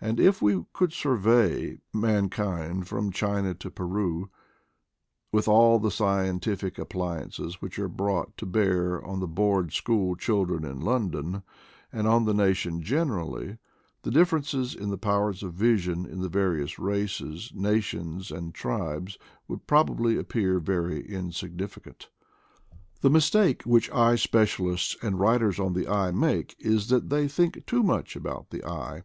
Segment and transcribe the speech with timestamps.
[0.00, 4.30] And if we could survey mankind from China to Peru
[5.32, 10.64] with all the scientific appliances which are brought to bear on the Board school children
[10.64, 11.42] in London,
[11.92, 13.58] and on the nation generally,
[14.02, 19.18] the differences in the powers of vision in the various races, nations, and tribes,
[19.48, 22.08] would probably appear very insignificant;
[23.00, 27.66] The mistake which eye specialists and writers on the eye make is that they think
[27.66, 29.02] too much about the eye.